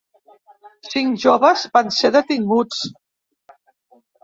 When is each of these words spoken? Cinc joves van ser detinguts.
Cinc 0.93 1.19
joves 1.25 1.67
van 1.77 1.93
ser 1.99 2.13
detinguts. 2.17 2.83